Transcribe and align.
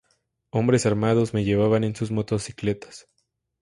Hombres 0.49 0.87
armados 0.87 1.35
me 1.35 1.43
llevaban 1.43 1.83
en 1.83 1.95
sus 1.95 2.09
motocicletas. 2.09 3.07